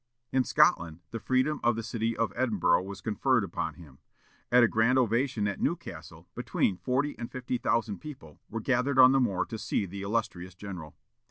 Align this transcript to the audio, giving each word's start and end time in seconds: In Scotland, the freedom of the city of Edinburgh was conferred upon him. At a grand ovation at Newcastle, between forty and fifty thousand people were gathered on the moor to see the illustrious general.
In 0.31 0.43
Scotland, 0.43 1.01
the 1.11 1.19
freedom 1.19 1.59
of 1.63 1.75
the 1.75 1.83
city 1.83 2.17
of 2.17 2.33
Edinburgh 2.35 2.81
was 2.85 3.01
conferred 3.01 3.43
upon 3.43 3.75
him. 3.75 3.99
At 4.51 4.63
a 4.63 4.67
grand 4.67 4.97
ovation 4.97 5.47
at 5.47 5.59
Newcastle, 5.61 6.27
between 6.33 6.75
forty 6.77 7.15
and 7.19 7.31
fifty 7.31 7.59
thousand 7.59 7.99
people 7.99 8.39
were 8.49 8.61
gathered 8.61 8.97
on 8.97 9.11
the 9.11 9.19
moor 9.19 9.45
to 9.45 9.59
see 9.59 9.85
the 9.85 10.01
illustrious 10.01 10.55
general. 10.55 10.95